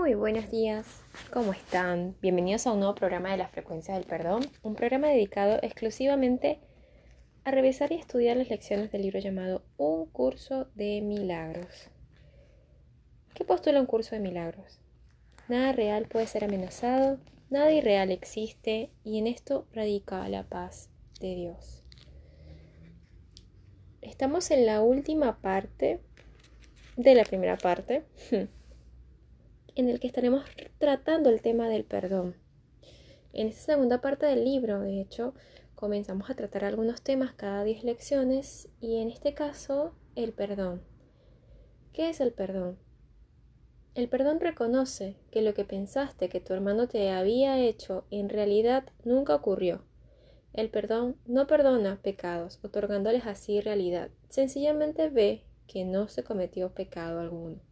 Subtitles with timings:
[0.00, 0.86] Muy buenos días,
[1.30, 2.16] ¿cómo están?
[2.22, 6.58] Bienvenidos a un nuevo programa de la frecuencia del perdón, un programa dedicado exclusivamente
[7.44, 11.90] a revisar y estudiar las lecciones del libro llamado Un curso de milagros.
[13.34, 14.80] ¿Qué postula un curso de milagros?
[15.48, 17.18] Nada real puede ser amenazado,
[17.50, 20.88] nada irreal existe y en esto radica la paz
[21.20, 21.84] de Dios.
[24.00, 26.00] Estamos en la última parte
[26.96, 28.06] de la primera parte.
[29.74, 30.44] en el que estaremos
[30.78, 32.36] tratando el tema del perdón.
[33.32, 35.34] En esta segunda parte del libro, de hecho,
[35.74, 40.82] comenzamos a tratar algunos temas cada 10 lecciones y en este caso el perdón.
[41.92, 42.78] ¿Qué es el perdón?
[43.94, 48.84] El perdón reconoce que lo que pensaste que tu hermano te había hecho en realidad
[49.04, 49.84] nunca ocurrió.
[50.52, 54.10] El perdón no perdona pecados, otorgándoles así realidad.
[54.28, 57.69] Sencillamente ve que no se cometió pecado alguno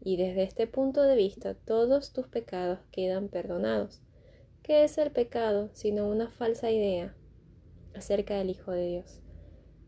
[0.00, 4.00] y desde este punto de vista todos tus pecados quedan perdonados.
[4.62, 7.14] ¿Qué es el pecado sino una falsa idea
[7.94, 9.20] acerca del Hijo de Dios?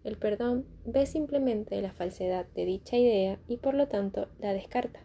[0.02, 5.00] El perdón ve simplemente la falsedad de dicha idea y por lo tanto la descarta.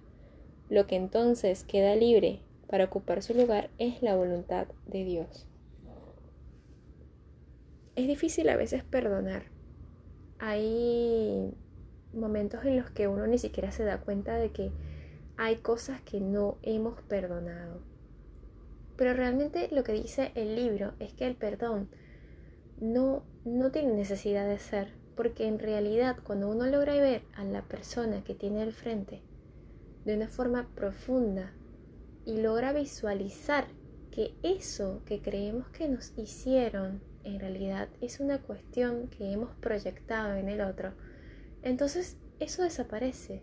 [0.70, 5.48] Lo que entonces queda libre para ocupar su lugar es la voluntad de Dios.
[7.96, 9.44] Es difícil a veces perdonar.
[10.40, 11.54] Hay
[12.14, 14.72] momentos en los que uno ni siquiera se da cuenta de que
[15.38, 17.82] hay cosas que no hemos perdonado.
[18.96, 21.90] Pero realmente lo que dice el libro es que el perdón
[22.80, 27.62] no, no tiene necesidad de ser, porque en realidad cuando uno logra ver a la
[27.64, 29.22] persona que tiene al frente
[30.06, 31.54] de una forma profunda
[32.26, 33.68] y logra visualizar
[34.12, 40.36] que eso que creemos que nos hicieron en realidad es una cuestión que hemos proyectado
[40.36, 40.94] en el otro,
[41.64, 43.42] entonces eso desaparece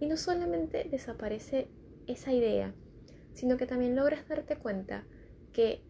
[0.00, 1.68] y no solamente desaparece
[2.06, 2.74] esa idea,
[3.34, 5.06] sino que también logras darte cuenta
[5.52, 5.84] que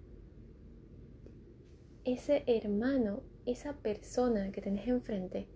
[2.05, 5.49] ese hermano, esa persona que tenés enfrente,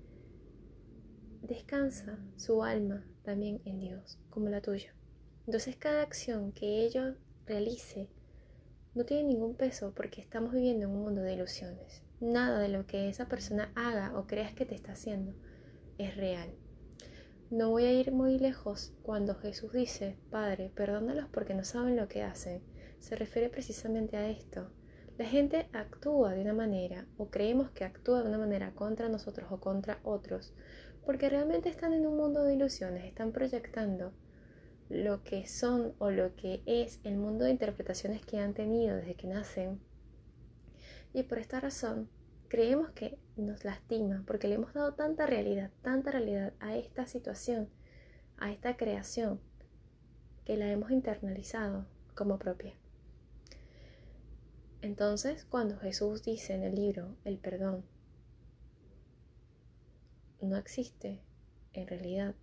[1.42, 4.94] descansa su alma también en Dios, como la tuya.
[5.46, 7.16] Entonces cada acción que ellos
[7.46, 8.08] realice
[8.94, 12.02] no tiene ningún peso porque estamos viviendo en un mundo de ilusiones.
[12.20, 15.34] Nada de lo que esa persona haga o creas que te está haciendo
[15.98, 16.54] es real.
[17.54, 22.08] No voy a ir muy lejos cuando Jesús dice, Padre, perdónalos porque no saben lo
[22.08, 22.60] que hacen.
[22.98, 24.72] Se refiere precisamente a esto.
[25.18, 29.52] La gente actúa de una manera o creemos que actúa de una manera contra nosotros
[29.52, 30.52] o contra otros
[31.06, 34.12] porque realmente están en un mundo de ilusiones, están proyectando
[34.88, 39.14] lo que son o lo que es el mundo de interpretaciones que han tenido desde
[39.14, 39.78] que nacen.
[41.12, 42.08] Y por esta razón
[42.48, 47.68] creemos que nos lastima porque le hemos dado tanta realidad, tanta realidad a esta situación,
[48.38, 49.40] a esta creación,
[50.44, 52.74] que la hemos internalizado como propia.
[54.82, 57.84] Entonces, cuando Jesús dice en el libro el perdón
[60.42, 61.20] no existe
[61.72, 62.34] en realidad,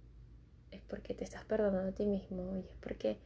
[0.71, 3.19] es porque te estás perdonando a ti mismo y es porque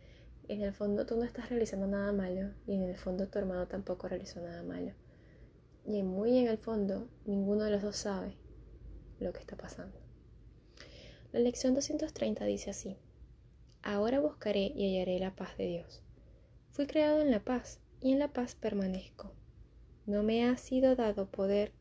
[0.48, 3.68] en el fondo tú no estás realizando nada malo y en el fondo tu hermano
[3.68, 4.92] tampoco realizó nada malo
[5.88, 8.36] y muy en el fondo ninguno de los dos sabe
[9.20, 9.98] lo que está pasando.
[11.32, 12.98] La lección 230 dice así,
[13.84, 16.02] Ahora buscaré y hallaré la paz de Dios.
[16.72, 19.32] Fui creado en la paz y en la paz permanezco.
[20.08, 21.72] No me ha sido dado poder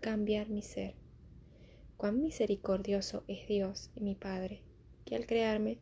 [0.00, 0.94] cambiar mi ser.
[1.96, 4.62] Cuán misericordioso es Dios y mi Padre,
[5.04, 5.78] que al crearme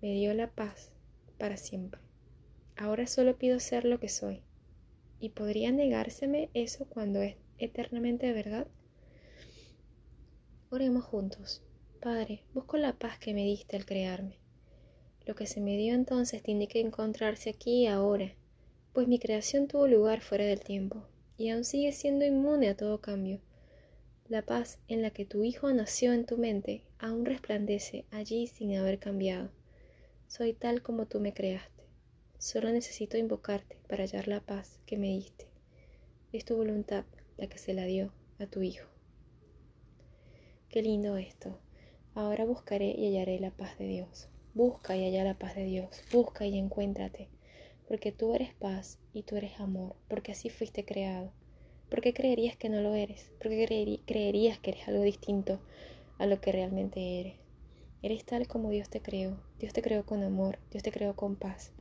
[0.00, 0.90] me dio la paz
[1.38, 2.00] para siempre.
[2.76, 4.42] Ahora solo pido ser lo que soy
[5.22, 8.66] ¿Y podría negárseme eso cuando es eternamente verdad?
[10.68, 11.62] Oremos juntos.
[12.00, 14.40] Padre, busco la paz que me diste al crearme.
[15.24, 18.34] Lo que se me dio entonces tiene que encontrarse aquí y ahora,
[18.92, 21.06] pues mi creación tuvo lugar fuera del tiempo,
[21.36, 23.40] y aún sigue siendo inmune a todo cambio.
[24.26, 28.74] La paz en la que tu Hijo nació en tu mente aún resplandece allí sin
[28.74, 29.52] haber cambiado.
[30.26, 31.71] Soy tal como tú me creaste.
[32.42, 35.46] Solo necesito invocarte para hallar la paz que me diste.
[36.32, 37.04] Es tu voluntad
[37.36, 38.88] la que se la dio a tu Hijo.
[40.68, 41.60] Qué lindo esto.
[42.16, 44.28] Ahora buscaré y hallaré la paz de Dios.
[44.54, 46.02] Busca y halla la paz de Dios.
[46.10, 47.28] Busca y encuéntrate.
[47.86, 49.94] Porque tú eres paz y tú eres amor.
[50.08, 51.30] Porque así fuiste creado.
[51.90, 53.30] ¿Por qué creerías que no lo eres?
[53.40, 55.60] ¿Por qué creerías que eres algo distinto
[56.18, 57.36] a lo que realmente eres?
[58.02, 59.40] Eres tal como Dios te creó.
[59.60, 60.58] Dios te creó con amor.
[60.72, 61.72] Dios te creó con paz.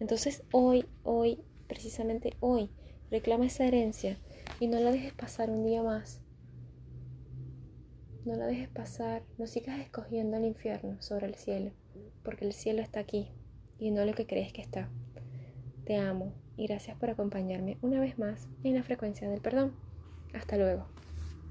[0.00, 2.70] Entonces hoy, hoy, precisamente hoy,
[3.10, 4.18] reclama esa herencia
[4.60, 6.20] y no la dejes pasar un día más.
[8.24, 11.72] No la dejes pasar, no sigas escogiendo el infierno sobre el cielo,
[12.22, 13.28] porque el cielo está aquí
[13.78, 14.90] y no lo que crees que está.
[15.84, 19.74] Te amo y gracias por acompañarme una vez más en la frecuencia del perdón.
[20.34, 20.97] Hasta luego.